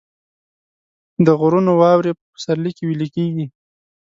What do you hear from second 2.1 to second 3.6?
په پسرلي کې ویلې کیږي